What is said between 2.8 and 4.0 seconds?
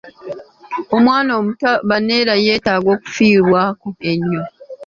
okufiibwako